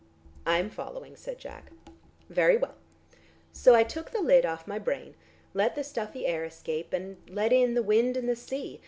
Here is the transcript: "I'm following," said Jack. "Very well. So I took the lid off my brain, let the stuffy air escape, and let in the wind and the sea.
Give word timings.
"I'm 0.47 0.71
following," 0.71 1.15
said 1.15 1.37
Jack. 1.37 1.73
"Very 2.27 2.57
well. 2.57 2.73
So 3.53 3.75
I 3.75 3.83
took 3.83 4.09
the 4.09 4.21
lid 4.21 4.47
off 4.47 4.65
my 4.65 4.79
brain, 4.79 5.13
let 5.53 5.75
the 5.75 5.83
stuffy 5.83 6.25
air 6.25 6.43
escape, 6.43 6.91
and 6.91 7.17
let 7.29 7.53
in 7.53 7.75
the 7.75 7.83
wind 7.83 8.17
and 8.17 8.27
the 8.27 8.35
sea. 8.35 8.79